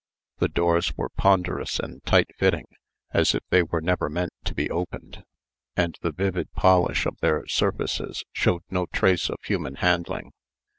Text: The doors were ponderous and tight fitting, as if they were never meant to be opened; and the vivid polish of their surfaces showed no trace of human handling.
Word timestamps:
The 0.39 0.47
doors 0.47 0.97
were 0.97 1.09
ponderous 1.09 1.77
and 1.79 2.03
tight 2.07 2.29
fitting, 2.35 2.65
as 3.11 3.35
if 3.35 3.43
they 3.51 3.61
were 3.61 3.81
never 3.81 4.09
meant 4.09 4.33
to 4.45 4.55
be 4.55 4.67
opened; 4.67 5.23
and 5.75 5.95
the 6.01 6.11
vivid 6.11 6.51
polish 6.53 7.05
of 7.05 7.19
their 7.19 7.45
surfaces 7.45 8.23
showed 8.31 8.63
no 8.71 8.87
trace 8.87 9.29
of 9.29 9.37
human 9.45 9.75
handling. 9.75 10.31